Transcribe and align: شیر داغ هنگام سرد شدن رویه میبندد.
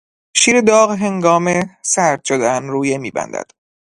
شیر 0.39 0.55
داغ 0.69 0.89
هنگام 0.91 1.47
سرد 1.81 2.25
شدن 2.25 2.63
رویه 2.63 2.97
میبندد. 2.97 3.51